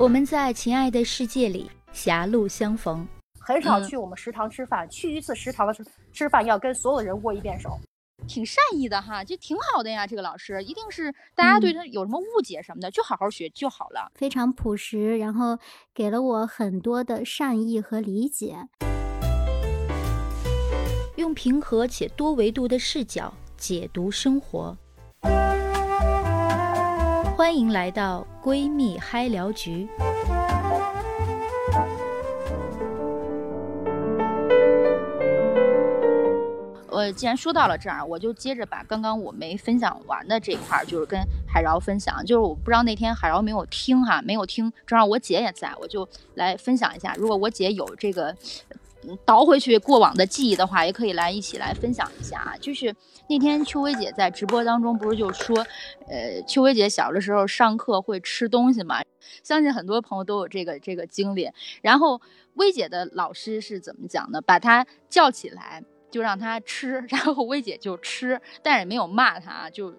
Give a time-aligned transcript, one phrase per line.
[0.00, 3.04] 我们在亲爱的世界里狭路相逢，
[3.40, 7.76] 很少去我们食堂吃饭，去一次食堂的时吃饭要跟所有人握一遍手。
[8.28, 10.06] 挺善意的哈，就挺好的呀。
[10.06, 14.12] 这个老师一定是大家对他有什么误解什么的，就好好学就好了。
[14.14, 15.58] 非常朴实，然后
[15.92, 18.68] 给了我很多的善意和理解。
[21.16, 24.78] 用平和且多维度的视角解读生活。
[27.38, 29.88] 欢迎来到闺蜜嗨聊局。
[36.88, 41.16] 我既然说到了这儿，我就接着把刚刚我没分享完的这一块，就是跟
[41.46, 42.26] 海饶分享。
[42.26, 47.14] 就是我不知道那天海饶没有听哈，没有听，正好我姐也在，我就来分享一下。
[47.16, 48.34] 如果我姐有这个
[49.24, 52.54] 倒回去过往的记忆的话，也可以来一起来分享一下啊。
[52.60, 52.94] 就是
[53.28, 55.56] 那天秋薇姐在直播当中不是就说，
[56.08, 59.02] 呃，秋薇姐小的时候上课会吃东西嘛？
[59.42, 61.50] 相信很多朋友都有这个这个经历。
[61.82, 62.20] 然后
[62.54, 64.40] 薇姐的老师是怎么讲的？
[64.40, 65.82] 把她叫起来。
[66.10, 69.92] 就让她吃， 然后薇姐就吃，但是也没有骂她，就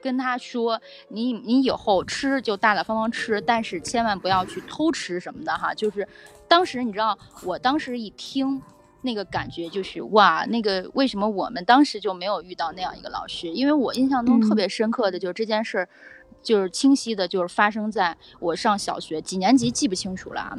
[0.00, 0.80] 跟他说
[1.12, 6.08] ：“你你以后吃就大大方方吃，但是千万不要去偷吃什么的哈。”就是
[6.52, 8.60] 当时你知道，我当时一听
[9.00, 13.48] 那个感觉就是哇，那个为什么我们当时就没有遇到那样一个老师？
[13.48, 15.88] 因为我印象中特别深刻的就是这件事儿，
[16.42, 20.58] 就是清晰的，就是发生在我上小学几年级记不清楚了啊。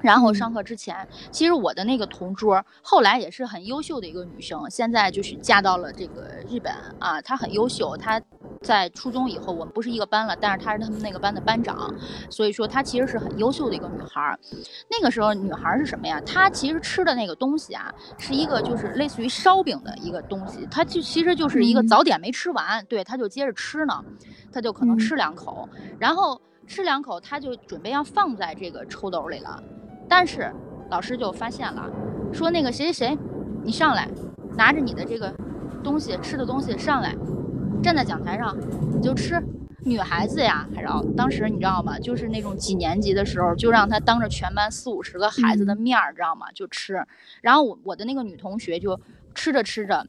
[0.00, 7.20] 然后上课之前，其实我的那个同桌后来也是很优秀的一个女生，现在就是嫁到了这个日本啊。
[7.22, 8.20] 她很优秀，她
[8.62, 11.92] 在初中以后我们不是一个班了，但是她是他们那个班的班长，
[12.30, 14.38] 所以说她其实是很优秀的一个女孩。
[14.90, 16.20] 那个时候女孩是什么呀？
[16.26, 24.04] 她其实吃的那个东西啊，是一个就是类似于烧饼的一个东西，她就其实就是一个早点没吃完，对，她就接着吃呢，
[24.52, 29.62] 她就可能吃两口，然后吃两口，他就准备要放在这个抽兜里了。
[30.08, 30.52] 但是
[30.90, 31.90] 老师就发现了，
[32.32, 33.18] 说那个谁谁谁，
[33.64, 34.08] 你上来，
[34.56, 35.34] 拿着你的这个
[35.82, 37.14] 东西吃的东西上来，
[37.82, 38.56] 站在讲台上，
[38.94, 39.42] 你就吃。
[39.84, 41.96] 女孩子呀，还让当时你知道吗？
[42.00, 46.50] 就是那种几年级的时候，就让她当着全班四五十个孩子的面儿，知道吗？
[46.52, 47.06] 就吃。
[47.40, 48.98] 然后我我的那个女同学就
[49.32, 50.04] 吃着吃着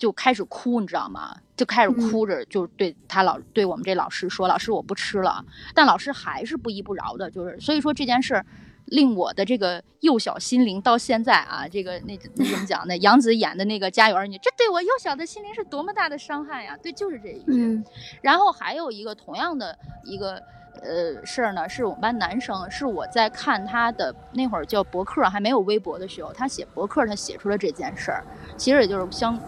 [0.00, 1.36] 就开始哭，你知道吗？
[1.56, 5.44] 就开始哭着就对他老对我们这老师说：“老师，我不吃了。”
[5.76, 8.44] 但老师还是不依不饶的，就是所以说这件事儿。
[8.86, 12.96] 令我的这个幼小心灵到现在啊，这个那那怎么讲呢？
[12.96, 16.76] 杨紫演的那个《家有儿女》，这对我幼小的心灵是多么大的伤害呀！
[16.82, 17.80] 对，就是这一句。
[18.20, 20.42] 然后还有一个同样的一个
[20.82, 28.24] 呃事儿呢，是我们班男生，是我在看他的那会儿叫博客，还没有微博的时候，他写博客，他写出了这件事儿。
[28.56, 29.38] 其实也就是相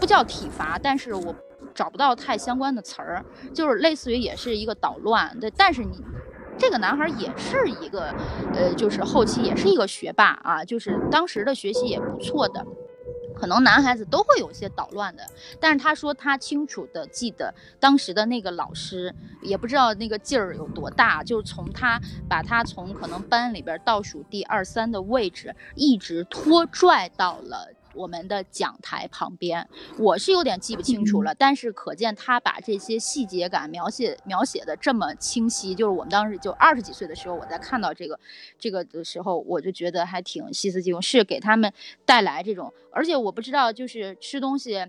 [0.00, 1.34] 不叫体罚，但是我
[1.74, 5.38] 找不到太相关的词儿，就是类似于也是一个捣乱。
[5.40, 6.02] 对，但是你。
[6.56, 8.14] 这个男孩也是一个，
[8.54, 12.64] 呃，就是后期也是一个学霸啊，就是当时的学习也不错的，
[13.34, 15.24] 可能男孩子都会有些捣乱的，
[15.58, 19.12] 但是他说他清楚的记得当时的那个老师，
[19.42, 27.68] 也不知道那个劲儿有多大，就是从他把他从可能班里边倒数第二三的位置，一直拖拽到了。
[27.94, 29.68] 我们的讲台旁边，
[29.98, 38.18] 我是有点记不清楚了，但是可见他把这些细节感描写描写的这么清晰，就是我们当时就二十几岁的时候，我在看到这个
[38.58, 41.72] 这个的时候，我就觉得还挺细思极恐，是给他们
[42.04, 44.84] 带来这种，而且我不知道就是吃东西。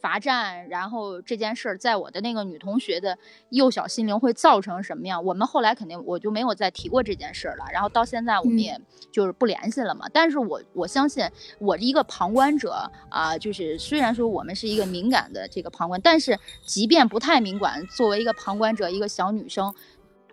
[0.00, 3.18] 罚站，然后这件事儿在我的那个女同学的
[3.50, 5.24] 幼小心灵会造成什么样？
[5.24, 7.64] 我们后来肯定我就没有再提过这件事儿了。
[7.72, 8.80] 然后到现在我们也
[9.10, 10.06] 就是不联系了嘛。
[10.12, 19.74] 但是我我相信我一个旁观者啊，就是虽然说我们是一个敏感的这个旁观，但是即便不太敏感，作为一个旁观者，一个小女生，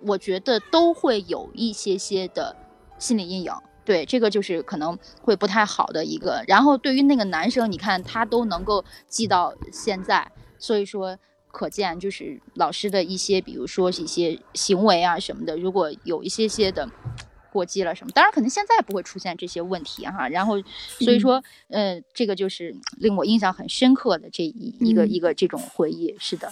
[0.05, 2.55] 我觉得都会有一些些的
[2.99, 3.53] 心理阴影。
[3.85, 6.43] 对，这个就是可能会不太好的一个。
[6.47, 11.17] 然后对于那个男生，你看他都能够记到现在，所以说
[11.51, 16.89] 可见就是老师的一些，比如说一些行为啊什么的，如果有一些些的
[17.51, 20.27] 过激了什么，当然可能现在不会出现这些问题哈。
[20.29, 20.55] 然后
[20.99, 26.15] 所以说，呃，这个就是令我印象很深刻的这一一个一个这种回忆。
[26.17, 26.51] 是的。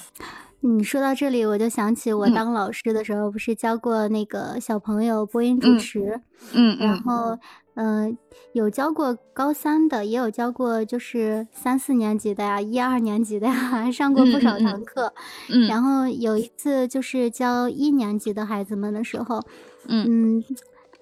[0.64, 6.22] 你说到这里，我就想起我当老师的时候，不是教过那个小朋友播音主持，
[6.54, 7.38] 嗯，然后，
[7.74, 8.16] 嗯，
[8.54, 15.12] 有教过高三的，也有教过就是三四年级的呀，一二年级的呀， 上过不少堂课，
[15.50, 19.42] 嗯，然后有一次就是教一年级的孩子们的时候，
[19.88, 20.44] 嗯，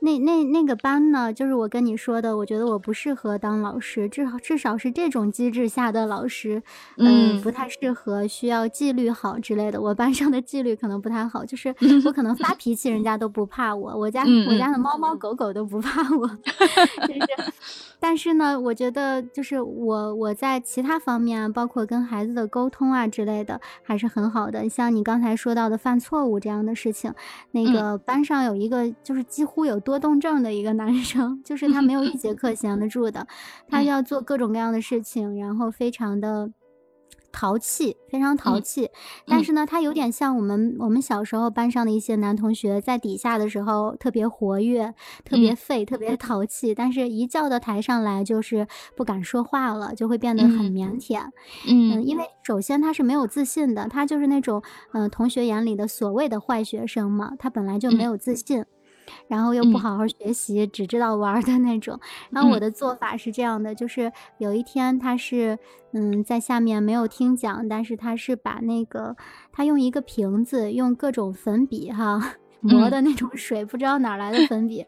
[0.02, 6.62] 那那那个班呢，就是我跟你说的，我觉得我不适合当老师，至少至少是这种机制下的老师，
[6.98, 9.82] 嗯，不太适合，需要纪律好之类的。
[9.82, 11.74] 我班上的纪律可能不太好，就是
[12.06, 16.28] 我可能发脾气，人家都不怕我，我家我家的猫猫狗狗都不怕我，
[17.08, 17.54] 就是。
[18.02, 24.70] 但是呢，我觉得就是我我在其他方面，包括跟孩子的沟通啊之类的，还是很好的。
[24.70, 27.14] 像你刚才说到的犯错误这样的事情，
[27.52, 33.28] 那个班上有一个就是几乎有多动症的一个男生，就是他没有一节课闲得住的，
[33.68, 36.52] 他要做各种各样的事情，然后非常的。
[37.32, 38.90] 淘气，非常淘气，
[39.28, 51.22] 但是呢，他有点像我们我们小时候班上的一些男同学，在底下的时候特别活跃，特别废，特别淘气，但是一叫到台上来就是不敢说话了，就会变得很腼腆。
[51.68, 54.64] 嗯，因为首先他是没有自信的，他就是那种
[54.94, 58.66] 嗯同学眼里的所谓的坏学生嘛，他本来就没有自信。
[59.28, 62.00] 然后又不好好学习，只知道玩的那种。
[62.30, 65.58] 然后我的做法是这样的，就是有一天他是
[65.94, 69.16] 嗯在下面没有听讲，但是他是把那个
[69.52, 74.86] 他用一个瓶子，用各种粉笔哈磨的那种水，不知道哪来的粉笔，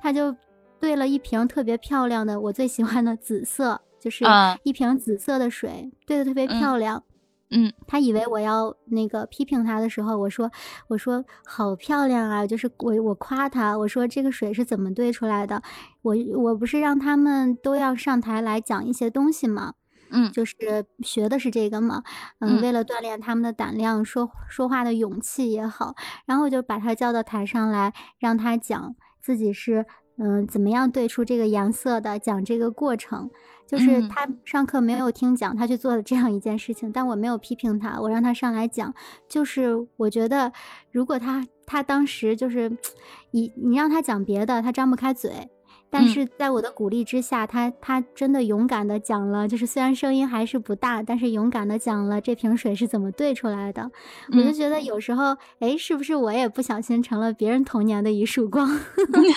[0.00, 0.34] 他就
[0.78, 4.24] 兑了一瓶特别漂亮的我最喜欢的紫色，就是
[4.62, 7.02] 一瓶紫色的水，兑的特别漂亮。
[7.50, 10.50] 嗯，他以为我要那个批评他的时候，我说
[10.88, 15.62] 我说好漂亮啊，就是我我夸他，我说这个水是怎么兑出来的？
[16.02, 19.74] 我我不是让他们都要上台来讲一些东西吗？
[20.10, 20.54] 嗯，就是
[21.00, 22.02] 学的是这个嘛，
[22.38, 25.94] 嗯，为了锻炼他们的胆量，说说话的勇气也好，
[26.26, 29.84] 然后我就把他叫到台上来，让他讲自己是
[30.18, 33.30] 嗯怎么样对出这个颜色的，讲这个过程。
[33.66, 38.94] 就是他上课没有听讲，他去做了这样一件事情，但我没有批评他，我让他上来讲。
[39.28, 40.52] 就是我觉得，
[40.92, 42.70] 如果他他当时就是，
[43.32, 45.50] 你你让他讲别的，他张不开嘴。
[45.90, 53.90] 但是在我的鼓励之下，他他真的勇敢的讲了，就是虽然声音还是不大，但是勇敢的讲了这瓶水是怎么兑出来的。
[54.32, 58.68] 我就觉得有时候，哎，是不是我也不小心成了别人童年的一束光？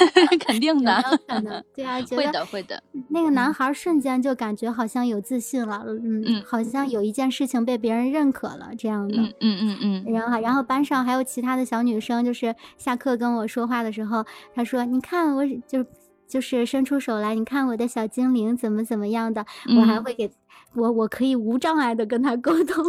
[0.46, 2.82] 肯定的，可能对啊， 会的会的。
[3.10, 10.14] 那个男孩瞬间就感觉好像有自信了，嗯，好像有一件事情被别人认可了这样的，嗯嗯嗯。
[10.14, 15.86] 然后然后班上还有其他的小女生，就是下课跟我说话的时候，她说：“你看我就。”
[16.30, 19.44] 就是伸出手来，你看我的小精灵怎么怎么样的，
[19.76, 20.32] 我还会给
[20.76, 22.86] 我，我可以无障碍的跟他沟通，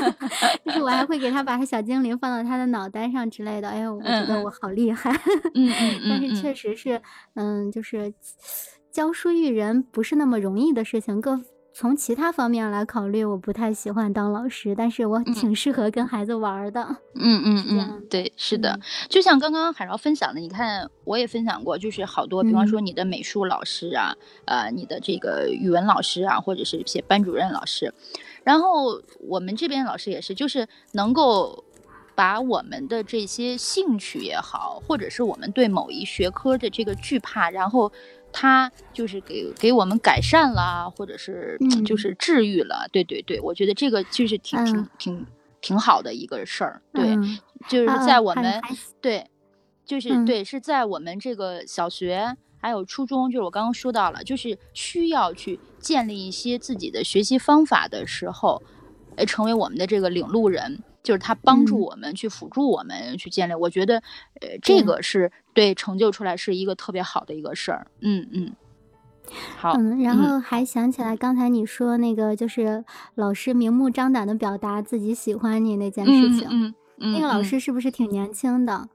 [0.64, 3.68] 就是我还会给他把他小精灵放到他的脑袋上之类的。
[3.68, 5.10] 哎呦，我觉得我好厉害。
[5.54, 7.00] 嗯嗯但是确实是，
[7.34, 8.12] 嗯，就是
[8.92, 11.40] 教书育人不是那么容易的事情，各。
[11.76, 16.96] 从其他方面来考虑，我不太喜欢当老师，但是我挺适合跟孩子玩的。
[17.16, 18.78] 嗯嗯嗯，对，是的，
[19.08, 27.92] 就像刚刚海饶分享的，你看我也分享过，就是好多，比方说你的美术老师啊，呃，你的这个语文老师啊，或者是一些班主任老师，
[28.44, 31.64] 然后我们这边老师也是，就是能够
[32.14, 37.90] 把我们的这些兴趣也好，或者是我们对某一学科的这个惧怕，然后。
[38.36, 45.26] 他就是给给我们改善了，或者是就是治愈了，对对对，我觉得这个就是挺挺挺
[45.60, 47.16] 挺好的一个事儿，对，
[47.68, 48.60] 就是在我们
[49.00, 49.30] 对，
[49.86, 58.60] 就是对，是在我们这个小学还有初中，就是我刚刚说到了，就是需要去建立一些自己的学习方法的时候，
[59.14, 60.82] 呃，成为我们的这个领路人。
[61.04, 63.98] 就是他帮助我们去辅助我们去建立，我觉得，
[64.40, 67.86] 呃，这个是对成就出来是一个特别好的一个事儿。
[68.00, 68.52] 嗯嗯，
[69.56, 69.74] 好。
[69.74, 72.84] 嗯，然后还想起来刚才你说那个，就是
[73.14, 76.48] 老师明目张胆的表达自己喜欢你那件事情。
[76.50, 78.88] 嗯嗯，那个老师是不是挺年轻的？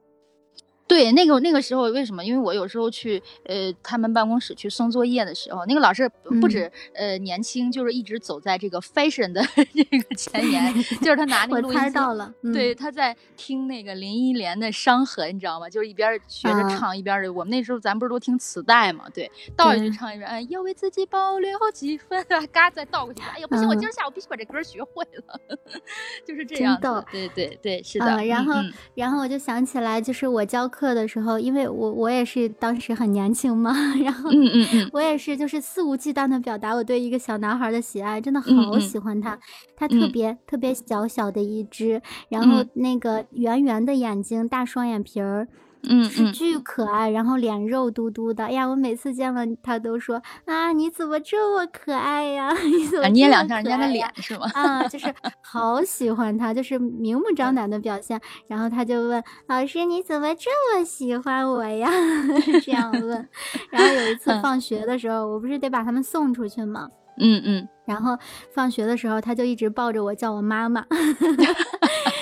[0.90, 2.26] 对，那个那个时候为什么？
[2.26, 6.10] 因为我有时候去呃他们办公室去送作业的时候，那个老师
[6.42, 15.70] 不止呃年轻，就是一直走在这个 fashion 的 这个前沿，就是他拿那个录音到了，对，他在听那个林忆莲的《伤痕》，你知道吗？
[15.70, 17.32] 就是一边学着唱，一边的。
[17.32, 19.06] 我们那时候咱不是都听磁带嘛？
[19.14, 25.40] 对，倒着去唱一遍，哎，要为自己保留几分， 嘎再倒过去，哎呀，不行，我今儿下午必须把这歌学会了，
[26.26, 26.80] 就是这样。
[27.12, 28.26] 对对对，是的。
[28.26, 28.54] 然后
[28.96, 30.79] 然后我就想起来，就是我教课。
[30.80, 39.38] 课的时候，因为我我也是当时很年轻嘛， 然后嗯嗯嗯，我也是就是肆无忌惮的表达我对一个小男孩的喜爱，真的好喜欢他，
[39.76, 45.50] 他特别特别小小的一只，然后那个圆圆的眼睛，大双眼皮儿，
[45.84, 48.46] 嗯是巨可爱，然后脸肉嘟嘟的。
[48.46, 52.52] 哎呀，我每次见了他都说啊，你怎么这么可爱呀？
[52.66, 54.50] 你怎么捏两下人家的脸是吗？
[54.54, 58.20] 啊，就是 好喜欢他，就是明目张胆的表现。
[58.48, 61.90] 然后他就问老师：“你怎么这么喜欢我呀？”
[62.64, 63.28] 这样问。
[63.72, 66.90] 然后有一次嗯放学的时候，我不是得把他们送出去吗？
[67.22, 68.18] 嗯嗯，然后
[68.54, 70.86] 放学的时候，他就一直抱着我叫我妈妈，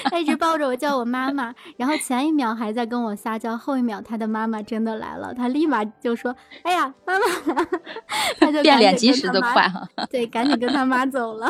[0.09, 1.53] 他一直抱着我叫我妈妈。
[1.77, 7.67] 然后前一秒还在跟我撒娇，后一秒他的妈妈真的来了，他立马就说：“哎呀，妈妈来了！”
[8.39, 9.87] 他就变赶脸及时紧跟他妈的快哈。
[10.09, 11.49] 对，赶紧跟他妈走了，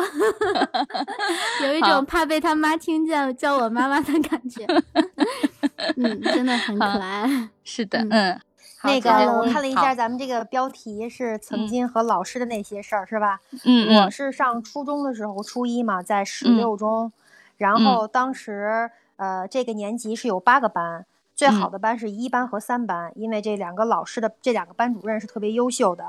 [1.64, 4.66] 有一种怕被他妈听见叫我妈妈的感觉。
[5.96, 7.48] 嗯，真的很可爱。
[7.64, 8.40] 是的，嗯
[8.84, 13.40] 那个我看了一下咱们这个标题是曾嗯经和老师的那些事儿，是吧？
[13.64, 17.12] 嗯嗯我是上初中的时候，初一嘛，在十嗯六中，
[17.58, 17.84] 然嗯。
[17.84, 21.72] 后当时呃这个年级是有八个班，最好嗯。
[21.72, 26.06] 的班是一班和三班，因为这两个老师的这两个班主任是特别优秀的。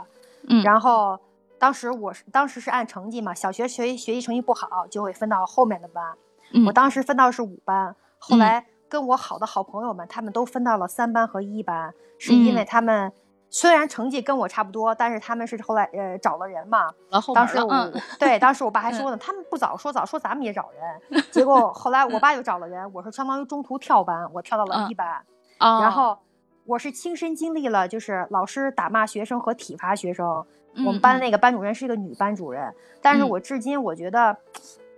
[0.48, 0.64] 嗯。
[0.64, 1.20] 然后
[1.58, 6.14] 当时我是当时是按成绩嘛，小学学习学习成绩不好就会分到后面的班，
[6.54, 6.66] 嗯。
[6.66, 8.40] 我当时分到是五班，后嗯。
[8.40, 13.12] 来跟我好的好朋友们，他们都分到了三班和一班，是因为嗯他们
[13.50, 18.94] 虽然成绩跟我差不多，但是他们是后来呃找了人嘛，然后当时我、嗯对，当时我爸还 嗯。
[18.94, 21.24] 说呢，他们不早说，早说咱们也找人。
[21.32, 25.08] 结果 后来我爸又找了人，我是相当于中途跳班，我跳到了嗯一班，
[25.60, 26.18] 哦，然后
[26.66, 30.46] 我是亲身经历了，就是老师打骂学生和体罚学生。
[30.86, 33.30] 我们班那个班主任是一个女班主任，但是嗯。
[33.30, 34.38] 我至今我觉得，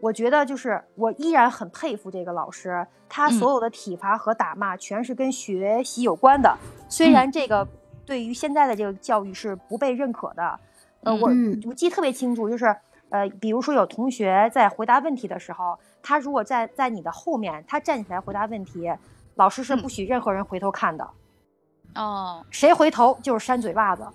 [0.02, 3.32] 我觉得就是我依然很佩服这个老师，他嗯。
[3.32, 6.56] 所有的体罚和打骂全是跟学习有关的，
[6.90, 7.14] 虽嗯。
[7.14, 7.66] 然这个
[8.06, 10.60] 对于现在的这个教育是不被认可的。
[11.04, 11.62] 呃，我嗯。
[11.66, 12.66] 我记得特别清楚，就是
[13.10, 18.92] 呃，比如说有同学在回答问题的时候，他如果在在你的后面，他站起来回答问题，
[19.36, 19.82] 老师是嗯。
[19.82, 21.10] 不许任何人回头看的，
[21.96, 24.08] 哦，谁回头就是扇嘴巴子。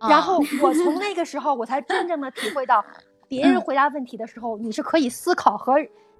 [0.00, 0.38] 然哦后。
[0.62, 2.84] 我从那个时候，我才真正的体会到，
[3.26, 3.60] 别人嗯。
[3.60, 5.74] 回答问题的时候，你是可以思考和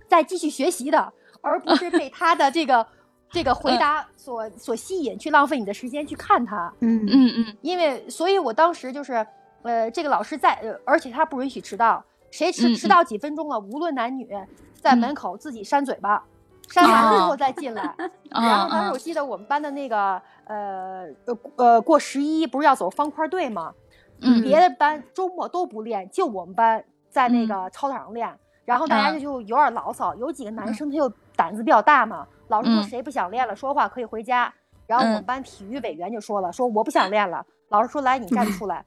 [0.09, 2.85] 再继续学习的，而不是被他的这个
[3.31, 6.73] 这个回嗯答所所吸引，去浪费你的时间去看他。
[6.81, 9.27] 嗯嗯嗯因为，所以我当时就是，
[9.63, 14.29] 呃，这个老师在，呃，而且他不允许迟到，谁迟迟到几分钟了，无论男女，
[14.81, 16.23] 在嗯门口自己扇嘴巴，
[16.69, 17.83] 扇完之后哦再进来。
[17.83, 17.97] 啊
[18.31, 23.73] 然后当时啊我记得我们班的那个，呃呃呃，过十一不是要走方块队吗？
[24.21, 28.29] 嗯别的班周末都不练，就我们班在那嗯个操场上练。
[28.65, 34.53] 然后大家啊就就有点牢骚，有几个男嗯生他又胆子比较大嘛，老师说嗯谁不想练了，说话可以回家。
[34.87, 37.45] 然后我们嗯班体育委员就说了，说我不想练了。
[37.69, 38.85] 老师说来，你站出 来。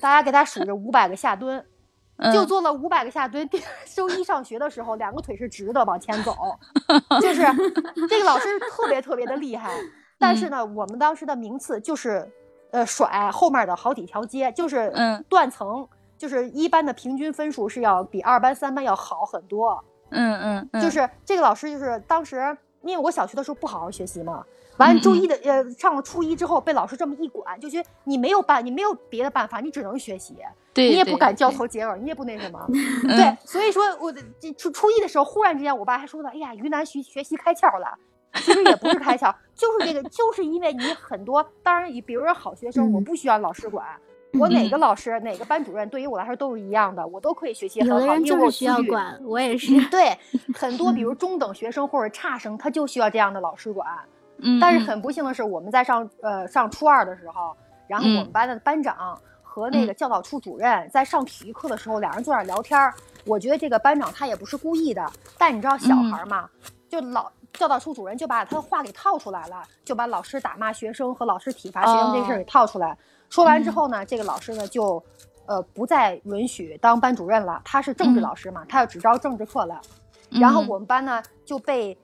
[0.00, 1.64] 大家给他数着五百个下蹲，
[2.32, 3.46] 就嗯做了五百个下蹲。
[3.48, 3.62] 第
[3.94, 6.34] 周一上学的时候，两个腿是直的往前走，
[7.20, 7.42] 就是
[8.08, 9.70] 这个老师特别特别的厉害。
[10.18, 12.26] 但嗯是呢，我们当时的名次就是，
[12.70, 19.84] 呃，甩后面的好几条街，就是嗯断层，就是一班的平均分数是要比二班、三班要好很多。
[20.10, 24.44] 嗯嗯嗯，就是这个老师，就是当时因为我小学的时候不好好学习嘛，
[24.78, 30.36] 完了周一的呃上了初一之后被老师这么一管，就觉得你没有办，你没有别的办法，你只能学习，
[30.74, 32.64] 对你也不敢交头接耳，你也不那什么。
[32.68, 37.98] 嗯对，所以说我的这初初一的时候，忽然之间我爸还说呢，哎呀，于南学学习开窍了。
[38.34, 43.86] 其实也不是开窍， 就是这个，就是因为你很多，当然你，比如说好学生，我嗯不需要老师管，
[44.38, 49.78] 我哪嗯个老师、哪个班主任，对于我来说都是一样的，我都可以学习很好，有的人就是需要管，我也是。
[49.88, 50.16] 对，
[50.54, 53.86] 很多比如中等学生或者差生，他就需要这样的老师管。
[54.38, 57.54] 嗯，但是嗯很不幸的是，我们在上呃上初二的时候，
[57.86, 62.92] 然后我们嗯班的班长和那个嗯教导处主任在上体育课的时候，两人坐那儿聊天儿。
[63.24, 65.06] 我觉得这个班长他也不是故意的，
[65.38, 66.48] 但你知道小嗯孩儿嘛，
[66.88, 72.96] 就老教导处主任就把他的话给套出来了，就把老师打骂学生和老师体罚学生这事儿给套出来。
[73.32, 75.02] 说完之嗯后呢，这个老师呢就
[75.46, 79.80] 呃不再允许当班主任了，他是政治嗯老师嘛，他要只招政治课了。
[80.30, 81.96] 然后嗯我们班呢就被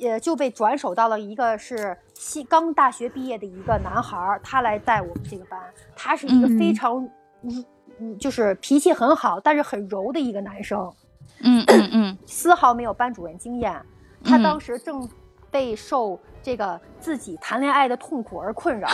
[0.00, 5.60] 呃就被转手到了一个是新刚大学毕业的一个男孩儿，他来带我们这个班。
[5.96, 7.08] 他是一个非嗯常
[7.42, 7.64] 嗯
[7.98, 10.92] 嗯就是脾气很好，但是很柔的一个男生，
[11.40, 13.74] 嗯嗯嗯丝毫没有班主任经验。
[14.22, 15.08] 他嗯当时正
[15.56, 18.86] 被受这个自己谈恋爱的痛苦而困扰，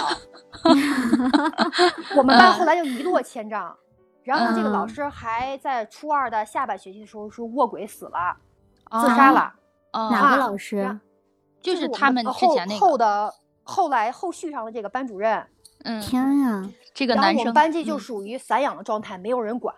[2.17, 3.77] 我们班后来就一落千丈。
[4.23, 8.37] 然后这个老嗯师还在初二的下半学期的时候是卧轨死了，
[8.93, 9.53] 自哦杀了。
[9.93, 11.01] 哦哪个啊老师？
[11.61, 15.45] 就是他们之后前那个，后的后来后续上的这个班主任，
[15.83, 16.65] 嗯，天呀！
[16.95, 19.75] 这个然后我们，班级就嗯属于散养的状态，没有人管。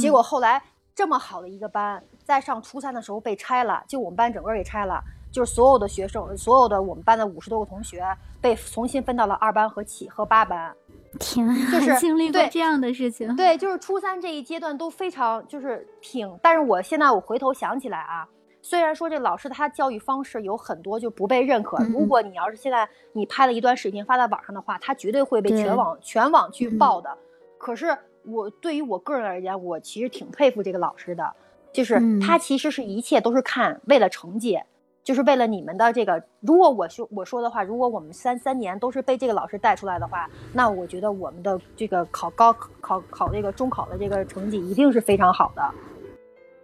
[0.00, 0.60] 结嗯果后来
[0.92, 5.00] 这么好的一个班，在上初三的时候被拆了，就我们班整个给拆了。
[5.36, 8.02] 就是所有的学生，所有的我们班的五十多个同学
[8.40, 10.74] 被重新分到了二班和七和八班。
[11.20, 18.26] 天啊，就是经历过这样的事情，对，就是初三这一阶段都非常就是挺，但是我现在我回头想起来啊，
[18.62, 27.14] 虽然说这老师他教育方式有很多就不被认可，嗯如果你要是现在你拍了一段视频发在网上的话，他绝对会被全网全网去嗯爆的。
[27.58, 31.30] 可是我对于我个人而言，我其实挺佩服这个老师的，
[31.74, 34.58] 就是嗯他其实是一切都是看为了成绩。
[35.06, 45.62] 就是为了你们的这个，如果我说我说的话，如果我们三三年都是被这个老师带出来的话，那我觉得我们的这个考高考考这个中考的这个成绩一定是非常好的。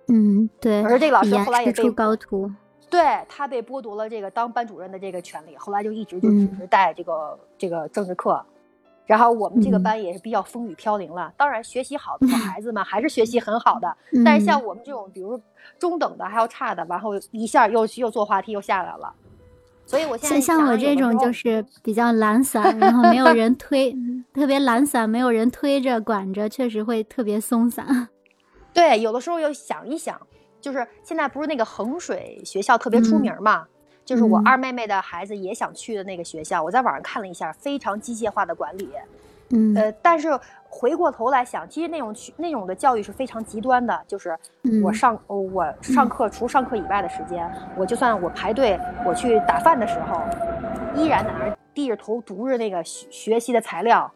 [0.08, 2.50] 嗯，对，而这个老师后来也被高徒，
[2.90, 8.44] 对他被剥夺了这个当班主任的这个权利，后来就一直就嗯只是带这个、这个政治课。
[9.12, 11.30] 然后我们这个嗯班也是比较风雨飘零了。
[11.36, 15.40] 当然，学习好的孩子们还是学习很好的，但是嗯像我们这种，比如说
[15.78, 19.12] 中等的还有差的，然后一下又又坐滑梯又下来了。
[19.84, 23.94] 所以我现在像像我这种就是比较懒散，然后没有 人推，
[24.32, 28.08] 特别懒散，没有人推着管着，确实会特别松散。
[28.72, 30.18] 对，有的时候要想一想，
[30.58, 33.66] 就是现在不是那个衡水学校特别出嗯名嘛，
[34.04, 38.88] 就是我嗯二妹妹的孩子也想去的那个学校，我在网上看了一下，非常机械化的管理。
[39.54, 40.30] 嗯呃，但是
[40.68, 44.30] 回过头来想，其实那种去那种的教育是非常极端的，就是
[44.82, 50.22] 我嗯上、呃我上课除上课以外的时间，我就算我排队我去打饭的时候，
[50.96, 54.10] 依然在那儿低着头读着那个学学习的材料。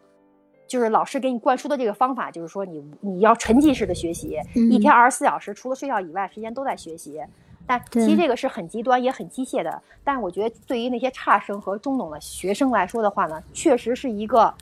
[0.68, 7.20] 就是老师给你灌输的这个方法，就是说你你要沉浸式的学习，一嗯天二十四小时，除了睡觉以外，时间都在学习。
[7.66, 9.82] 但其实这个是很极端也很机械的。
[10.04, 14.52] 但是我觉得对于那些差生和中等的学生来说的话呢，确实是一个，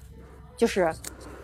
[0.56, 0.92] 就是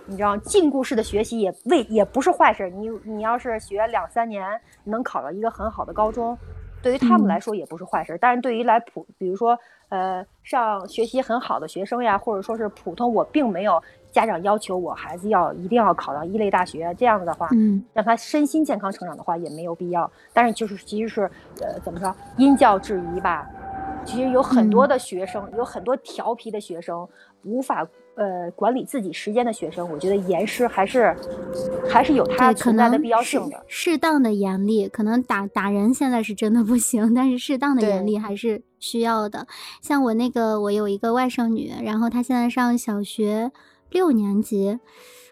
[0.07, 2.71] 你知道禁锢式的学习也未也不是坏事。
[2.71, 6.37] 你你要是学两三年，能考到一个很好的高中，
[6.83, 8.17] 对于他们嗯来说也不是坏事。
[8.21, 9.59] 但是对于来普，比如说
[9.91, 20.11] 呃上学习很好的学生呀，或者说是普通，我并没有家长要求我孩子要一定要考到一类大学，这样子的话，嗯让他身心健康成长的话也没有必要。
[20.33, 21.23] 但是就是其实是
[21.61, 23.47] 呃怎么说因教制宜吧，
[24.05, 27.09] 其实有很多的学生，有很多调皮的学生，
[27.45, 27.87] 无法
[28.17, 31.17] 呃管理自己时间的学生，我觉得严师还是
[31.89, 33.65] 还是有它存在的必要性的。
[33.67, 39.47] 适当的严厉，可能打打人现在是真的不行，但是适当的严厉还是需要的。
[39.81, 43.51] 像我那个，我有一个外甥女，然后她现在上小学
[43.91, 44.79] 六年级，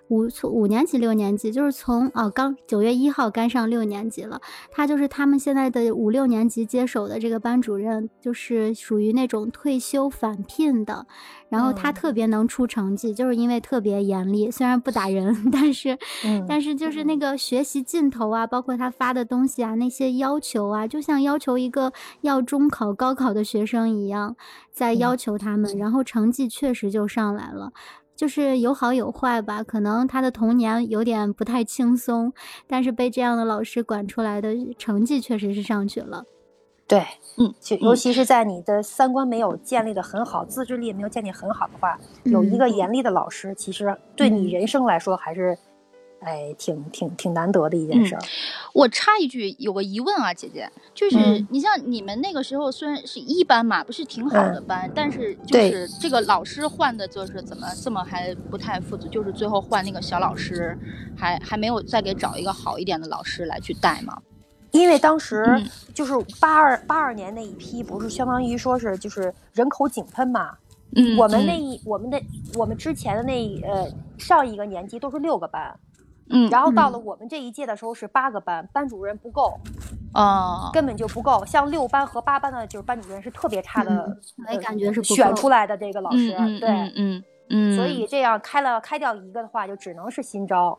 [0.09, 4.41] 五从五年级六年级，就是从哦刚九月一号该上六年级了。
[4.71, 11.07] 他就是他们现在的五六年级接手的这个班主任，就是属于那种退休返聘的，
[11.51, 21.93] 然后她嗯特别能出成绩，就是因为特别严厉，虽然不打人，但是 嗯但是就是那个学习劲头啊，包括他发的东西啊，那些要求啊，就像要求一个
[22.23, 24.37] 要中考、高考的学生一样，
[24.73, 27.73] 在要求他们，然后成绩确实就上来了。
[28.19, 32.33] 就是有好有坏吧，可能他的童年有点不太轻松，
[32.67, 36.25] 但是被这样的老师管出来的成绩确实是上去了。
[36.89, 45.57] 对，嗯，就尤其是在你的三观没有建立的很好，自制力没有建立很好的话，有一嗯个严厉的老师，其实对你嗯人生来说还是，
[46.21, 48.21] 哎，挺挺挺难得的一件事儿。
[48.73, 60.77] 我插一句，有个疑问啊，姐姐，就是嗯你像你们那个时候虽然是一班嘛，不是挺好的班，但是就是这个老师换的，就是怎么这么还不太负责，就是最后换那个小老师，
[61.17, 64.19] 还还没有再给找一个好一点的老师来去带吗？
[64.73, 70.57] 因为当时嗯就是八二八二年那一批，不是相当于说是就是人口井喷嘛。
[70.97, 72.21] 嗯，我们嗯那一我们的
[72.55, 75.79] 我们之前的那一呃上一个年级都是六个班，
[76.31, 79.59] 嗯然后到了嗯我们这一届的时候是八个班，班主任不够，
[80.15, 81.45] 哦，根本就不够。
[81.45, 86.69] 像六班和八班的，就是班主任是特别差的嗯，呃感觉是选出来的这个老师，对。
[86.69, 90.79] 嗯嗯嗯，所以这样开了开掉一个的话，就只能是新招。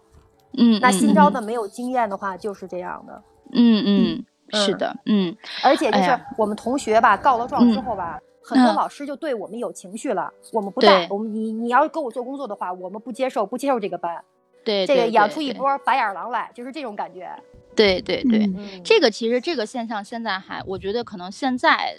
[0.55, 3.23] 嗯，那嗯新招的没有经验的话，就是这样的。
[3.53, 10.31] 嗯嗯嗯是的，嗯而且就是我们同学吧，告了状之嗯后吧，很多嗯老师就对我们有情绪了。
[10.53, 14.23] 我们不带，对我们你你要是给我做工作的话，我们不接受，不接受这个班。
[14.69, 17.27] 对，这个对对对养出一波白眼狼来，就是这种感觉。
[17.75, 18.47] 对对对，
[18.84, 21.97] 这个其实这个现象现在还，我觉得可能现在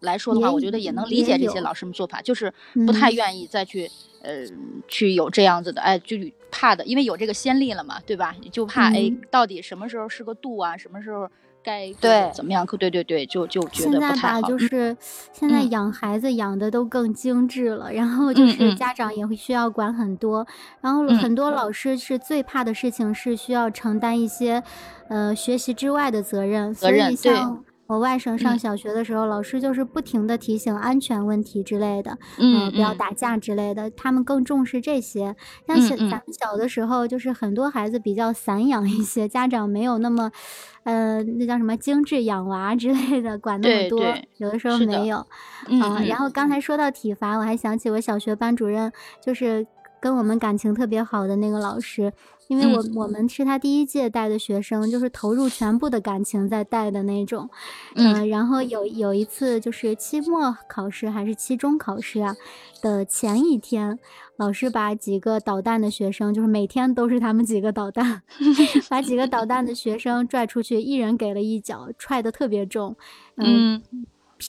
[0.00, 2.52] 来说的话，我觉得也能理解这些老师们做法，就是
[2.86, 3.90] 不太嗯愿意再去、
[4.22, 4.44] 呃
[4.88, 6.16] 去有这样子的，哎，就
[6.50, 8.34] 怕的，因为有这个先例了嘛，对吧？
[8.50, 10.76] 就怕、哎嗯，到底什么时候是个度啊？
[10.76, 11.28] 什么时候
[11.64, 12.64] 该对怎么样？
[12.66, 14.42] 对对对，就就觉现在吧，得不太好。
[14.42, 14.96] 就是
[15.32, 20.46] 现在嗯养孩子养的都更精致了，然后就嗯是嗯家长也会需要管很多，
[20.80, 24.62] 然后嗯很多老师是最怕的事情是需要承担一些，
[25.08, 35.36] 呃，学习之外的责任，所以责任对像我外甥上小学的时候，老师就是不停的提醒安全问题之类的，嗯，不要打架之类的，他们更重视这些。
[35.66, 40.30] 像是咱们小的时候，就是很多孩子比较散养一些，家长没有那么，
[40.84, 44.02] 呃，那叫什么精致养娃之类的，管那么多，
[44.38, 45.26] 有的时候没有。
[45.68, 49.66] 嗯，然后刚才说到体罚，我还想起我小学班主任，就是
[50.00, 52.12] 跟我们感情特别好的那个老师。
[52.48, 52.84] 因为我。
[52.94, 57.50] 我们是他第一届带的学生，就是投入全部的感情在带的那种，
[57.96, 62.34] 嗯，然后有有一次就是期末考试还是期中考试啊
[62.80, 63.98] 的前一天，
[64.36, 68.22] 老师把几个捣蛋的学生，就是每天都是他们几个捣蛋，
[68.88, 72.96] 把几个捣蛋的学生拽出去，一人给了一脚，踹的特别重，
[73.36, 73.82] 嗯。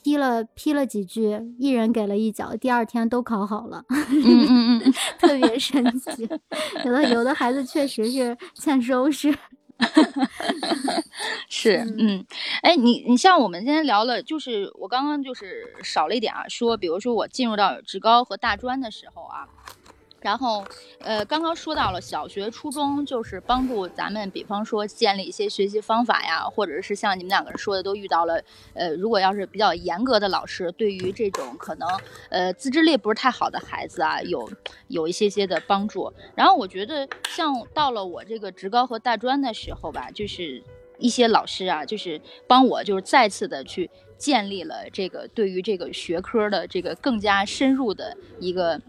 [0.03, 6.27] 批了批了几句，一人给了一脚，第二天都考好了， 嗯嗯嗯，特别神奇。
[6.85, 9.35] 有的有的孩子确实是欠收拾，
[11.49, 12.25] 是嗯，
[12.61, 19.47] 哎，你你像我们今天聊了，就是我刚刚就是少了一点啊，说比如说我进入到职高和大专的时候啊。
[20.25, 20.65] 然后，
[21.01, 28.41] 呃，刚刚说到了小学、初中，就是帮助咱们，比方说建立一些学习方法呀，或者是像你们两个人说的，都遇到了，
[28.73, 31.87] 呃，如果要是比较严格的老师，对于这种可能，
[32.29, 34.49] 呃，自制力不是太好的孩子啊，有
[34.87, 36.11] 有一些些的帮助。
[36.33, 40.63] 然后我觉得，像到了我这个职高和大专的时候吧，就是
[40.97, 48.81] 一些老师啊，就是帮我，就是再次的去建立了这个对于这个学科的这个更加深入的一个。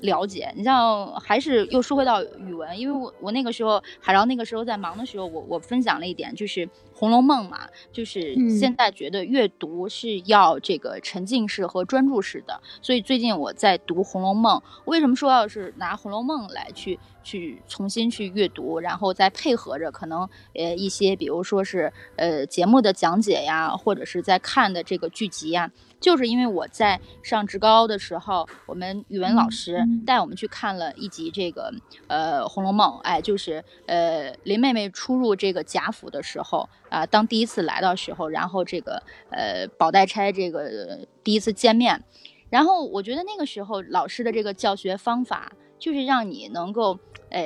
[0.00, 6.66] 了解，你像还是又说回到语文，因为我我那个时候海饶那个时候在忙的时候，我我分享了一点，就是
[6.98, 7.60] 《红楼梦》嘛，
[7.92, 25.70] 就是现在觉得阅读是要这个沉浸式和专注式的，所以最近我在读《红楼梦》，为什么说要是拿《红楼梦》来去去重新去阅读，然后再配合着可能呃一些比如说是呃节目的讲解呀，或者是在看的这个剧集呀。
[26.00, 31.74] 就是因为我在上职高的时候，我们语文老师带我们去看了一集这个
[32.06, 42.02] 呃《红楼梦》，哎，就是呃林妹妹初入这个贾府的时候啊，当第一次来到时候，然后这个呃宝黛钗这个第一次见面，
[42.50, 46.98] 然后我觉得那个时候老师的这个教学方法就是让你能够
[47.30, 47.40] 呃。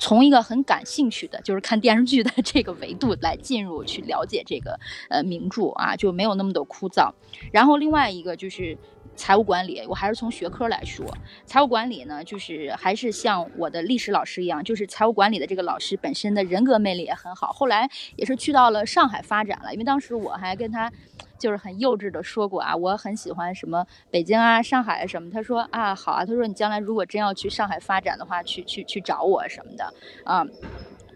[0.00, 4.78] 从一个很感兴趣的，就是看电视剧的这个维度来进入去了解这个
[5.08, 7.10] 呃名著啊，就没有那么的枯燥。
[7.50, 8.78] 然后另外一个就是
[9.18, 11.04] 财务管理，我还是从学科来说，
[11.44, 17.52] 财务管理呢，就是还是像我的历史老师一样，就是财务管理的这个老师本身的人格魅力也很好。
[17.52, 20.90] 后来也是去到了上海发展了，因为当时我还跟他。
[21.38, 25.30] 就是很幼稚的说过啊，我很喜欢什么北京啊、上海啊什么。
[25.30, 30.44] 他说啊，好啊，他说你将来如果真要去上海发展的话，去去去找我什么的啊。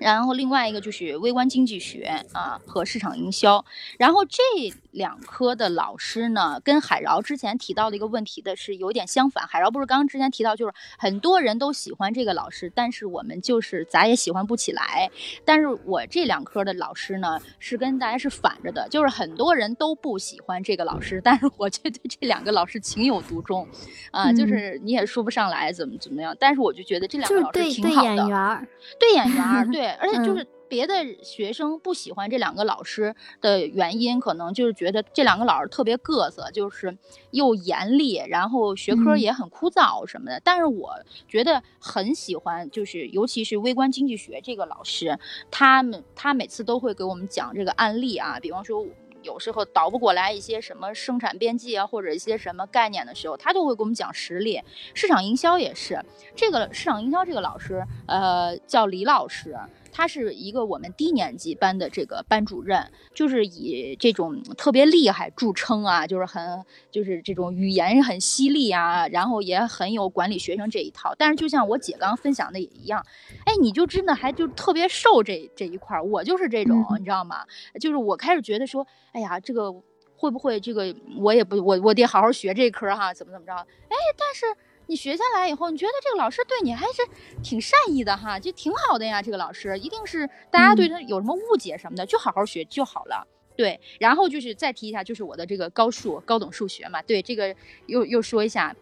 [0.03, 3.65] 然后另外一个就是微观经济学啊和市场营销，
[3.99, 4.43] 然后这
[4.91, 9.47] 两科的老师呢，跟海饶之前提到的一个问题的是有点相反。
[9.47, 15.11] 海饶不是刚刚之前提到，就是很多人都喜欢这个老师，但是我们就是咋也喜欢不起来。
[15.45, 23.67] 但是我这两科的老师呢，是跟大家是反着的，就是很多人都不喜欢这个老师，但是我却对这两个老师情有独钟，
[24.11, 29.92] 啊，就是你也说不上来怎么怎么样，但是我就觉得这两个老师挺好的，对演员，对演员，对。
[30.01, 36.97] 而且就是别的学生不喜欢这两个老师的原因，可能就是觉得这两个老师特别各色，就是
[37.31, 40.41] 又严厉，然后学科也很枯燥什么的。
[40.43, 40.91] 但是我
[41.29, 45.19] 觉得很喜欢，就是尤其是微观经济学这个老师，
[45.51, 48.87] 他们他每次都会给我们讲这个案例啊，比方说
[49.23, 54.61] 有时候倒不过来一些什么生产边际啊，或者一些什么概念的时候，他就会给我们讲实例。
[54.95, 56.03] 市场营销也是，
[56.35, 59.55] 这个市场营销这个老师，呃，叫李老师。
[59.93, 71.15] 他是一个我们低年级班的这个班主任，就是以这种特别厉害著称啊，就是很就是这种语言很犀利啊，然后也很有管理学生这一套。
[71.19, 73.05] 但是就像我姐刚刚分享的也一样，
[73.45, 77.45] 哎，你就真的还就特别受这这一块儿，我就是这种，你知道吗？
[77.79, 79.71] 就是我开始觉得说，哎呀，这个
[80.17, 83.53] 会不会这个我也不我我得好好学这科哈，怎么怎么着？
[83.53, 84.47] 哎，但是。
[84.93, 87.01] 你学下来以后，你觉得这个老师对你还是
[87.43, 89.23] 挺善意的哈，就挺好的呀。
[89.23, 93.27] 这个老师一定是大家对他有什么误解什么的，就好好学就好了。
[93.57, 97.01] 对，然后就是再提一下，就是我的这个高数高等数学嘛。
[97.01, 98.77] 对，这个又又说一下，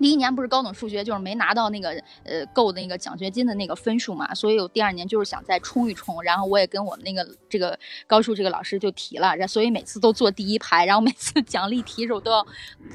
[0.00, 1.90] 第一年不是高等数学，就是没拿到那个
[2.24, 6.22] 呃够的那个奖学金的那个分数嘛，所以我第二年就是想再冲一冲。
[6.22, 12.46] 然后我也跟我们那个这个高数这个老师就提了，然所以每次都坐第一排，然后每次 奖励题的时候都要，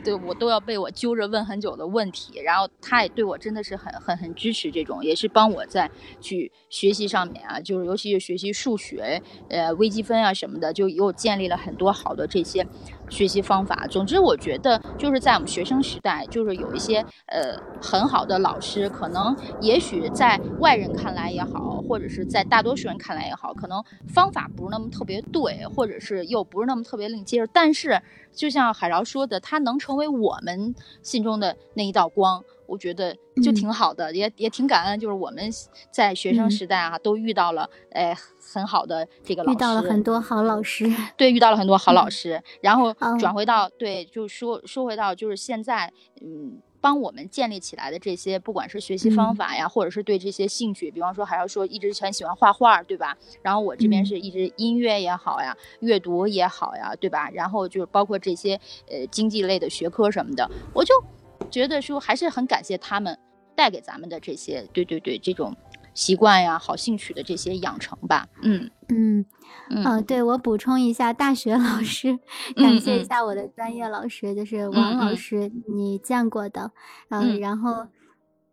[0.03, 2.39] 对我都要被我揪着问很久的问题。
[2.39, 5.89] 然后他也对我真的是很很很支持，这种也是帮我在
[6.19, 12.65] 去学习上面啊，就是尤其是学习数学，呃微积分啊什么的，就又建立了很多好的这些。
[13.09, 27.47] 学习方法，总之我觉得就是在我们学生时代，就是有一些呃很好的老师，可能也许在外人看来也好，或者是在大多数人看来也好，可能方法不是那么特别对，或者是又不是那么特别令接受。
[27.53, 28.01] 但是
[28.33, 32.43] 就像海饶说的，他能成为我们心中的那一道光。
[32.67, 35.47] 我觉得就挺好的，也也挺感恩，就是我们
[35.91, 38.17] 在学生时代啊，都遇到了哎
[38.53, 53.17] 很好的这个老师，遇到了很多好老师，对，遇到了很多好老师，然后转回到对，就说说回到就是现在，嗯，帮我们建立起来的这些，不管是学习方法呀，或者是对这些兴趣，比方说还要说一直很喜欢画画，对吧？
[53.41, 57.29] 然后我这边是一直音乐也好呀，阅读也好呀，对吧？
[57.31, 60.93] 然后就包括这些呃经济类的学科什么的，我就。
[61.51, 63.17] 觉得说还是很感谢他们
[63.55, 65.55] 带给咱们的这些，对对对，这种
[65.95, 68.27] 习惯呀、好兴趣的这些养成吧。
[68.43, 69.25] 嗯嗯
[69.71, 72.19] 嗯，对我补充一下，大学老师，
[72.55, 76.71] 感谢一下我的专业老师，就是王老师，你见过的，
[77.09, 77.87] 嗯，然后。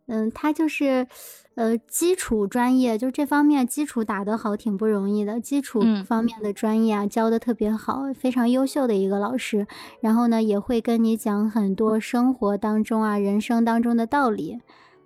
[0.05, 1.07] 嗯，他就是，
[1.55, 5.39] 呃，基础专业，就这方面基础打得好，挺不容易的。
[5.39, 9.65] 基础方面的专业啊，教的特别好，非常优秀的一个老师。
[10.01, 14.59] 然后呢，也会跟你讲很多生活当中啊、人生当中的道理。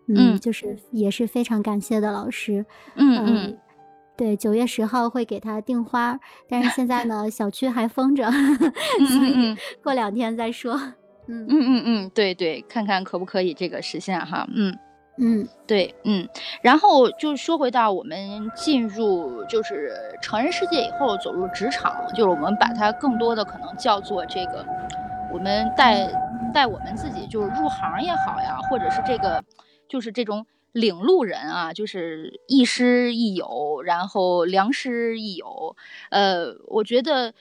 [0.08, 2.66] 嗯，就是也是非常感谢的老师。
[2.96, 3.58] 嗯嗯，
[4.16, 10.76] 对，九月十号会给他订花，但是现在呢， 小区还封着， 所以过两天再说。
[11.28, 14.48] 嗯嗯嗯嗯，对对，看看可不可以这个实现哈。
[14.54, 14.78] 嗯。
[15.20, 16.30] 嗯，对，嗯，
[16.62, 19.92] 然后就说回到我们进入就是
[20.22, 24.64] 成人世界以后，走入职场，就是我们把它更多的可能叫做这个，
[25.34, 26.08] 我们带
[26.54, 29.44] 带我们自己就是入行也好呀，或者是这个
[29.88, 35.76] 就是这种领路人啊，就是亦师亦友，然后良师益友，
[36.10, 37.34] 呃，我觉得。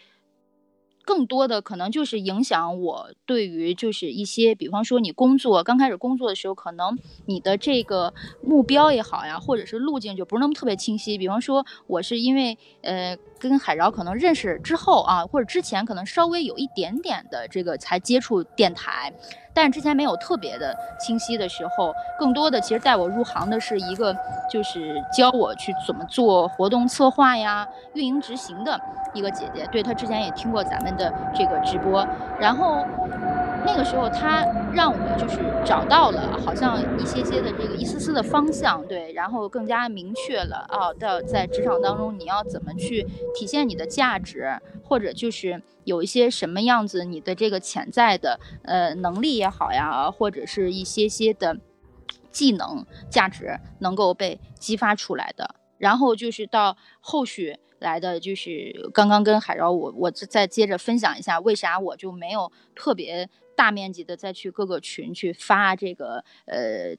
[1.08, 11.16] 更多的可能就是影响我对于就是一些，比方说你工作刚开始工作的时候，可能你的这个目标也好呀，或者是路径就不是那么特别清晰。
[11.16, 19.12] 比方说，我是因为呃跟海饶可能认识之后啊，或者之前可能稍微有一点点的这个才接触电台。
[19.56, 24.14] 但是之前没有特别的清晰的时候，更多的其实带我入行的是一个，
[24.50, 28.78] 就是教我去怎么做活动策划呀、运营执行的
[29.14, 29.66] 一个姐姐。
[29.72, 32.06] 对她之前也听过咱们的这个直播，
[32.38, 32.84] 然后
[33.66, 45.62] 那个时候他让我就是找到了好像一些些的这个一丝丝的方向，对，然后更加明确了啊，到在职场当中你要怎么去体现你的价值，或者就是。
[45.86, 51.58] 有一些什么样子，你的这个潜在的呃能力也好呀，或者是一些些的
[52.32, 66.94] 技能价值能够被激发出来的，然后就是到后续来的，就是刚刚跟海饶我我再接着分享一下，为啥我就没有特别大面积的再去各个群去发这个呃，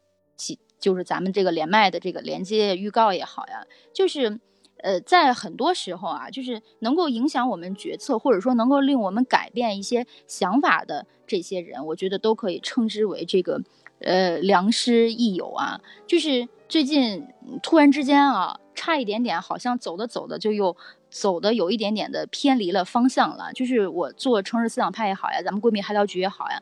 [0.79, 4.41] 就是咱们这个连麦的这个连接预告也好呀，就是。
[4.83, 13.59] 呃，在很多时候啊，就是能够影响我们决策，或者说能够令我们改变一些想法的这些人，我觉得都可以称之为这个
[14.01, 15.81] 呃良师益友啊。
[16.05, 17.25] 就是最近
[17.63, 20.77] 突然之间啊，差一点点，好像走的走的就又
[21.09, 23.51] 走的有一点点的偏离了方向了。
[23.53, 26.61] 就是我做城市思想派也好呀，咱们闺蜜海聊局也好呀，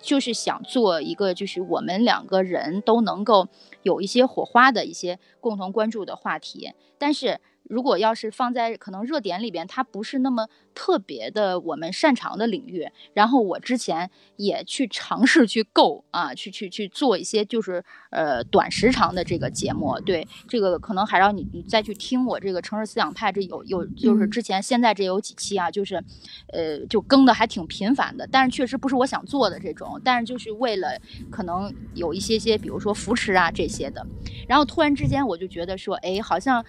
[0.00, 3.48] 就是想做一个，就是我们两个人都能够
[3.82, 6.72] 有一些火花的一些共同关注的话题。
[6.98, 12.86] 但是如果要是放在可能热点里边，它不是那么特别的我们擅长的领域。
[13.12, 19.98] 然后我之前也去尝试去够啊，去去去做一些就是呃短时长的这个节目。
[20.00, 25.96] 对这个可能还让你你再去听我这个城市思想派，这有有就是之前现在这有几期啊，就是
[26.52, 28.28] 呃就更的还挺频繁的。
[28.30, 30.88] 但是确实不是我想做的这种，但是就是为了
[31.30, 34.06] 可能有一些些比如说扶持啊这些的。
[34.46, 36.64] 然后突然之间我就觉得说，哎，好像。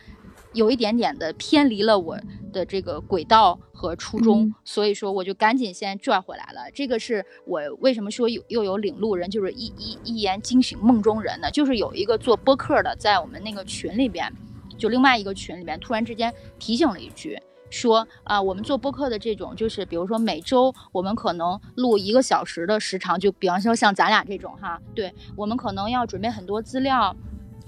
[0.54, 2.18] 有一点点的偏离了我
[2.52, 6.72] 的这个轨道和初衷，所以说我就赶紧先拽回来了。
[6.74, 11.52] 这个是我为什么说有又有领路人，就是一一一言惊醒梦中人呢？
[11.52, 14.32] 就是有一个做播客的在我们那个群里边，
[14.78, 27.16] 就另外一个群里边，突然之间提醒了一句，说啊，我们做播客的这种，就是比如说每周我们可能录一个小时的时长，就比方说像咱俩这种哈，对我们可能要准备很多资料。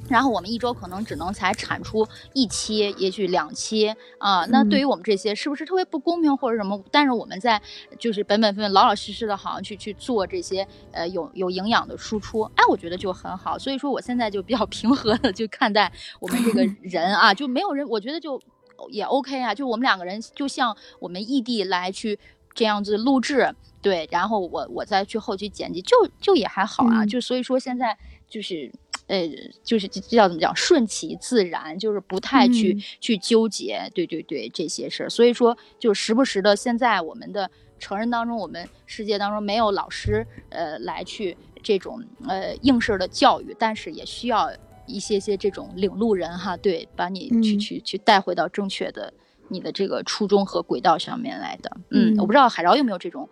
[0.10, 4.46] 然后我们一周可能只能才产出一期，也许两期啊。
[4.48, 6.84] 那对于我们这些，是不是特别不公平或者什么？
[6.92, 7.62] 但是我们在
[8.00, 13.58] 就是本本分分、老老实实的，好像去去做这些呃有有营养的输出，哎，我觉得就很好。
[13.58, 18.42] 所以说我现在就比较 平和的就看待我们这个 人啊，就没有人，我觉得就
[18.90, 19.54] 也 OK 啊。
[19.54, 22.18] 就我们两个人，就像我们异地来去
[22.56, 27.06] 这样子录制，对，然后我我再去后期剪辑，就就也还好啊。
[27.06, 28.72] 就所以说现在就是。
[29.10, 29.28] 呃，
[29.64, 35.10] 就是这叫怎么讲，顺其自然，就是不太去去纠结，对对对，这些事儿。
[35.10, 44.52] 所以说，就时不时的，现在我们的成人当中，我们世界当中没有老师，呃，来去这种呃应试的教育，但是也需要
[44.86, 49.12] 一些些这种领路人哈，对，把你去去去带回到正确的
[49.48, 51.78] 你的这个初衷和轨道上面来的。
[51.90, 53.28] 嗯，我不知道海饶有没有这种。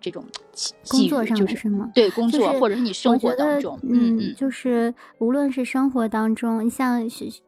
[0.00, 0.24] 这种
[0.88, 1.90] 工作上是吗？
[1.94, 7.02] 对，工作或者是你生活当中，嗯嗯，就是无论是生活当中，你像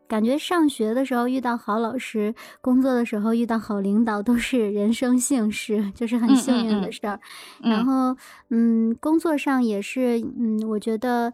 [0.08, 7.20] 感觉上学的时候遇到好老师，工作的时候遇到好领导，都是人生幸事， 就是很幸运的事儿。
[7.62, 8.16] 然后，
[8.50, 11.32] 嗯，工作上也是，嗯，我觉得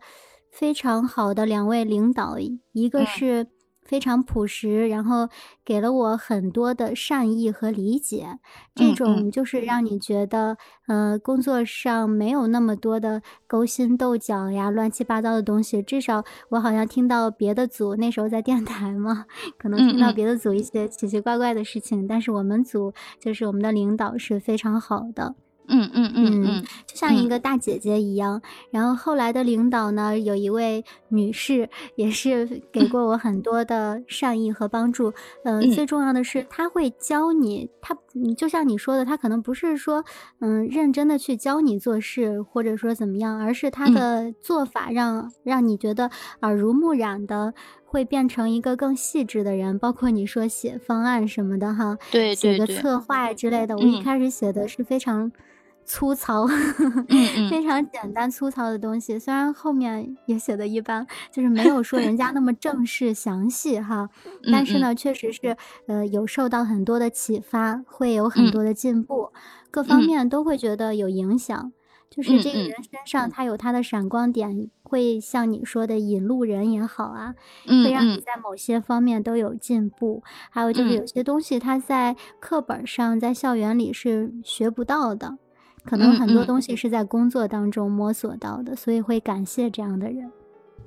[0.50, 2.36] 非常好的两位领导，
[2.72, 3.46] 一个是。
[3.86, 5.28] 非常朴实，然后
[5.64, 8.38] 给了我很多的善意和理解，
[8.74, 15.80] 这种就是让你觉得，呃，工作上没有那么多的勾心斗角呀、乱七八糟的东西。
[15.80, 25.34] 至少我好像听到别的组那时候在电台嘛，可能听到别的组一些奇奇怪怪的事情，但是我们组就是我们的领导是非常好的。
[25.68, 28.40] 嗯嗯嗯嗯，就像一个大姐姐一样。
[28.70, 35.12] 然后后来的领导呢，有一位女士，也是给过我很多的善意和帮助。
[35.44, 37.70] 嗯，最重要的是，她会教你。
[37.80, 37.96] 她，
[38.36, 40.04] 就像你说的，她可能不是说，
[40.40, 46.10] 嗯，认真的去教你做事，或者说怎么样，而是她的做法让让你觉得
[46.42, 49.78] 耳濡目染的，会变成一个更细致的人。
[49.78, 53.76] 包括你说写方案什么的哈，对，写个策划之类的。
[53.76, 55.30] 我一开始写的是非常。
[55.86, 56.46] 粗糙，
[57.48, 64.10] 非常简单粗糙的东西，虽然后面也写的一般，就是没有说人家那么正式详细哈，
[64.52, 69.30] 但是呢，确实是呃有受到很多的启发，会有很多的进步，
[69.70, 71.72] 各方面都会觉得有影响。
[72.08, 72.70] 就是这个人。
[72.82, 77.34] 身上他有他的闪光点，会像你说的引路人也好啊，
[77.66, 80.22] 会让你在某些方面都有进步。
[80.50, 85.36] 还有就是有些东西他在课本上，在校园里是学不到的。
[85.86, 90.30] 可能很多东西是在工作当中摸索到的，所以会感谢这样的人。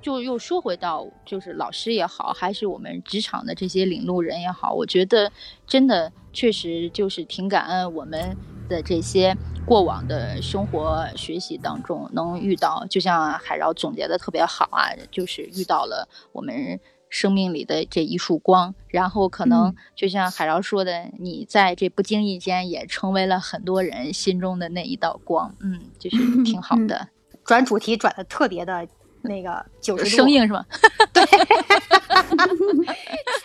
[0.02, 5.30] 就又说回到，就是老师也好，还是我们职场的这些领路人也好，我觉得
[5.66, 8.36] 真的确实就是挺感恩我们
[8.68, 9.36] 的这些
[9.66, 16.78] 过往的生活学习当中能遇到，就像海饶总结的特别好啊，就是遇到了我们。
[17.10, 27.06] 生命里的这一束光，然后可能就像海饶说的，你在这不经意间也成为了很多人心中的那一道光，嗯，就是挺好的。
[27.44, 28.88] 转主题转的特别的。
[29.22, 30.64] 那个九十度生硬是吗？
[31.12, 31.22] 对，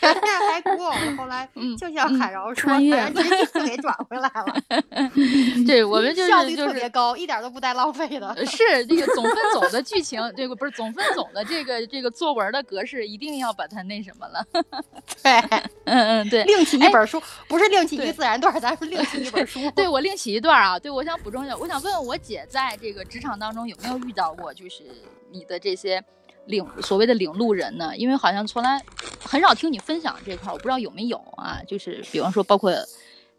[0.13, 4.55] 前面还过，后来就像海饶说，穿越直接就给转回来了。
[5.65, 8.45] 对，我们 就是效率特别高，一点都不带浪费的。
[8.45, 14.45] 是这个总分总的剧情，这个不是总分总的这个这个作文的格式，一定要把它那什么了。
[15.23, 15.31] 对，
[15.85, 19.71] 嗯嗯，对，另起一本书，不是另起一个自然段，咱是另起一本书。
[19.71, 24.83] 对我另起一段啊，对我想补充一下，我想问问我姐，在这个职场当中有没有遇到过，就是。
[25.31, 26.01] 你的这些
[26.45, 27.95] 领所谓的领路人呢？
[27.97, 28.81] 因为好像从来
[29.19, 31.61] 很少听你分享这块，我不知道有没有啊？
[31.67, 32.71] 就是比方说，包括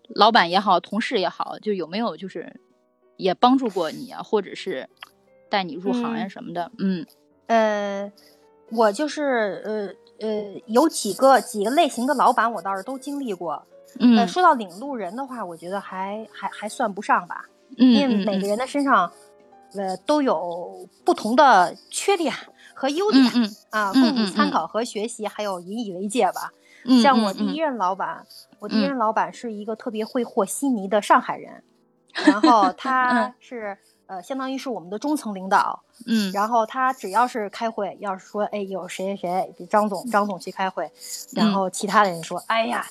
[0.09, 2.61] 老板也好，同事也好，就有没有就是
[3.17, 4.89] 也帮助过你啊，或者是
[5.49, 6.71] 带你入行呀什么的？
[6.79, 7.07] 嗯，
[7.47, 8.13] 呃，
[8.71, 13.65] 我就是呃呃，有几个几个类型的老板，我倒是都经历过。
[14.01, 17.45] 嗯，说到领路人的话，我觉得还还还算不上吧，
[17.77, 19.13] 因为每个人的身上。
[19.75, 22.33] 呃，都有不同的缺点
[22.77, 23.25] 和优点
[23.71, 26.53] 啊，供你参考和学习，还有引以为戒吧。
[27.03, 28.25] 像我第一任老板，
[28.59, 31.65] 我第一任老板是一个特别会和稀泥的上海人，
[32.27, 35.83] 然后 他是呃，相当于是我们的中层领导。
[36.07, 40.93] 嗯，然后他只要是开会，要是说哎有谁谁谁，张总张总去开会，
[41.33, 42.87] 然后其他的人说哎呀，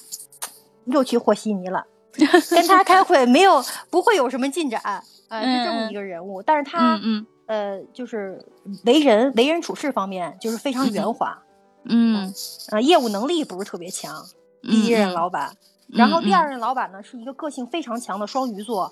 [0.85, 1.85] 又去和稀泥了，
[2.49, 4.81] 跟他开会没有不会有什么进展。
[5.29, 6.99] 呃，是这么一个人物，但是他，
[7.47, 8.43] 呃，就是
[8.85, 11.37] 为人为人处事方面就是非常圆滑，
[11.83, 12.33] 嗯，
[12.71, 14.25] 呃，业务能力不是特别强。
[14.61, 15.55] 第一任老板，
[15.87, 18.91] 然后第二任老板呢是一个个性非常强的双鱼座，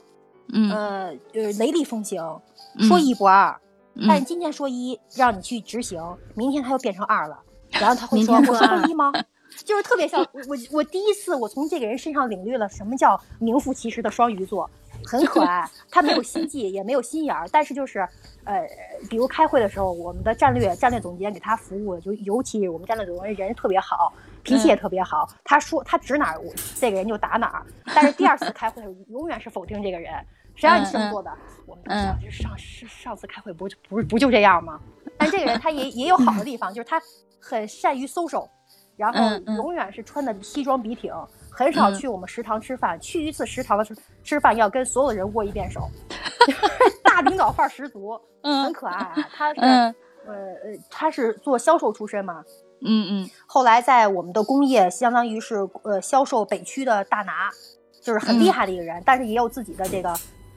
[0.53, 2.39] 嗯呃呃雷厉风行，
[2.87, 3.59] 说一不二。
[4.07, 6.01] 但是今天说一，让你去执行，
[6.35, 7.39] 明天他又变成二了，
[7.71, 9.11] 然后他会说：“我说过一吗？”
[9.63, 14.67] 就是特别像我我第一次我从这个人身上领略了什么叫名副其实的双鱼座，
[15.05, 18.07] 很可爱，他没有心计，也没有心眼儿，但是就是
[18.43, 18.67] 呃，
[19.09, 24.11] 比如开会的时候，我们的战略战略总监给他服务，就尤其我们战略总监人特别好，
[24.43, 26.41] 脾气也特别好，他说他指哪儿，
[26.79, 27.65] 这个人就打哪儿。
[27.85, 30.13] 但是第二次开会永远是否定这个人。
[30.55, 31.31] 谁让你这么做的？
[31.65, 34.79] 我们上上上上次开会不不是不就这样吗？
[35.17, 37.01] 但这个人他也也有好的地方，就是他
[37.39, 38.47] 很善于搜手，
[38.95, 39.19] 然后
[39.55, 41.11] 永远是穿的西装笔挺，
[41.53, 42.99] 很少去我们食堂吃饭。
[42.99, 45.87] 去一次食堂的时吃饭要跟所有的人握一遍手，
[47.03, 49.15] 大领导范儿十足，很可爱啊。
[49.35, 49.95] 他是呃
[50.25, 50.33] 呃
[50.89, 52.43] 他是做销售出身嘛，
[52.81, 57.49] 嗯嗯，后来在我们的工业相当于是呃销售北区的大拿，
[58.01, 60.13] 就是很厉害的一个人，但是也有自己的这个。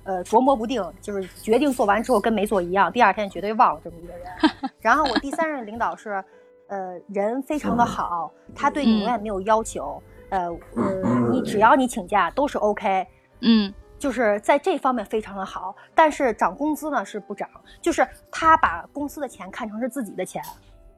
[0.08, 4.24] 呃，琢磨不定，就是决定做完之后跟没做一样，第二天绝对忘了这么一个人。
[4.78, 6.24] 然后我第三任领导是，
[6.68, 13.06] 呃，人非常的好，他对你永远没有要求，呃嗯，你只要你请假都是 OK，
[13.40, 15.74] 嗯，就是在这方面非常的好。
[15.94, 17.48] 但是涨工资呢是不涨，
[17.80, 20.42] 就是他把公司的钱看成是自己的钱，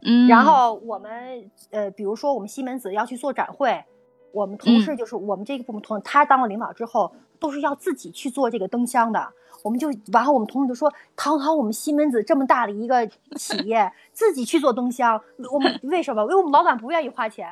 [0.02, 0.26] 嗯。
[0.28, 3.84] 然后我们呃，比如说我们西门子要去做展会，
[4.32, 7.12] 我们同事就是我们这个部门同他当了领导之后。
[7.40, 13.06] 都是要自己去做这个灯箱的，我们就然后我们同事就说：“堂堂我们西门子这么大的一个
[13.36, 15.22] 企业， 自己去做灯箱，
[15.52, 16.22] 我们为什么？
[16.22, 17.48] 因为我们老板不愿意花钱。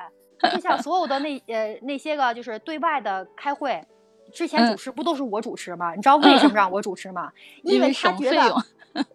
[0.52, 3.86] 就像所有的那呃那些个就是对外的开会，
[4.32, 5.94] 之前主持不都是我主持吗？
[5.94, 7.32] 你知道为什么让我主持吗？
[7.62, 8.54] 因为他觉得，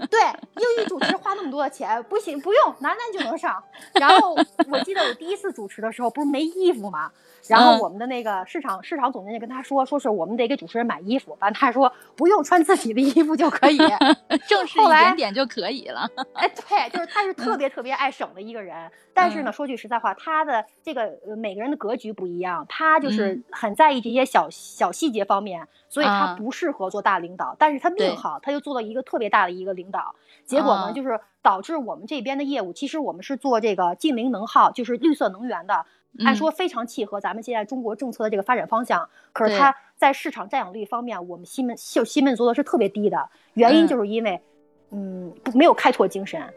[0.10, 0.20] 对
[0.58, 3.64] 英语主持花那么多的钱不行，不用楠楠就能上。
[3.94, 4.36] 然后
[4.70, 7.12] 我记得我第一次主持的时候，不是没衣服吗？”
[7.48, 13.78] 然后我们的那个市场市场总监就跟他说，说是我们得给主持人买衣服，完他说不用穿自己的衣服就可以，
[14.48, 16.08] 正式一点点就可以了。
[16.34, 18.90] 哎，对，就是他是特别特别爱省的一个人。
[19.14, 27.56] 但是呢，说句实在话，他的这个每个人的格局不一样，他就是很在意这些小小细节方面，所以他不适合做大领导。
[27.60, 30.16] 但是他命好，他就做了一个特别大的一个领导。
[30.46, 35.86] 结果呢，就是导致我们这边的业务，其实我们是做这个近零能耗，就是绿色能源的。
[36.26, 43.30] 按说非常契合咱们现在中国政策的这个发展方向，可是它在市场占有率方面，我们西门就西门做的是特别低的。
[43.54, 44.42] 原因就是因为，
[44.90, 46.54] 嗯，没有开拓精神，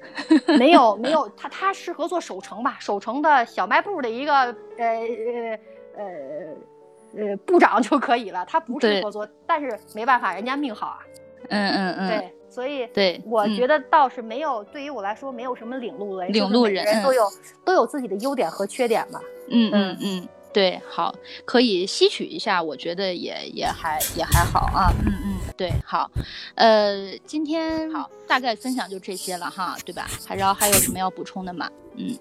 [0.59, 5.59] 没有没有， 它它适合做守城吧，守城的小卖部的一个呃呃
[5.99, 6.05] 呃
[7.17, 9.29] 呃部长就可以了，他不是合作。
[9.47, 10.99] 但是没办法，人家命好啊。
[11.49, 12.09] 嗯嗯嗯。
[12.09, 12.35] 对。
[12.49, 17.29] 所以，对，我觉得倒是没有，对于我来说，没有什么领路人，领路人都有
[17.65, 19.19] 都有自己的优点和缺点嘛。
[19.49, 21.13] 嗯嗯嗯，对，好，
[21.45, 24.87] 可以吸取一下，我觉得也也还也还好啊。
[25.05, 26.09] 嗯嗯，对，好，
[26.55, 30.07] 呃，今天好，大概分享就这些了哈，对吧？
[30.25, 31.69] 还然后还有什么要补充的吗？
[31.97, 32.17] 嗯。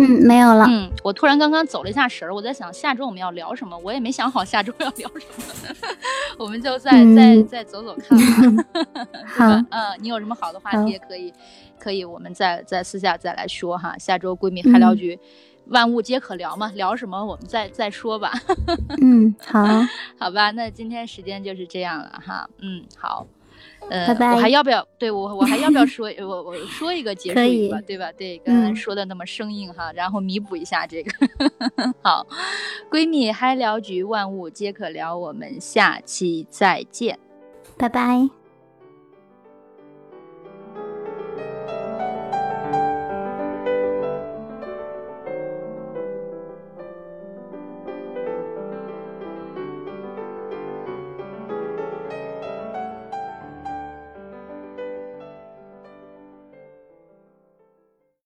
[0.00, 0.64] 嗯，没有了。
[0.68, 5.74] 嗯，我突然刚刚走了一下神儿，我在想下周我们要聊什么，我也没想好下周要聊什么，
[6.38, 8.64] 我们就再再再走走看吧。
[9.26, 11.32] 好， 嗯，你有什么好的话题也可以，
[11.78, 13.96] 可以我们再再私下再来说哈。
[13.98, 15.18] 下周闺蜜嗨聊局，
[15.66, 18.32] 万物皆可聊嘛，聊什么我们再再说吧。
[19.00, 19.64] 嗯，好，
[20.18, 22.48] 好吧，那今天时间就是这样了哈。
[22.60, 23.26] 嗯，好。
[23.90, 24.32] 呃，拜拜。
[24.32, 28.10] 我还要不要对我我还要不要说 我我说一个结束语吧，对吧？
[28.16, 31.12] 对，刚才说的那么生硬哈，然后弥补一下这个。
[32.02, 32.26] 好，
[32.90, 37.18] 闺蜜嗨聊局，万物皆可聊，我们下期再见，
[37.76, 38.39] 拜拜。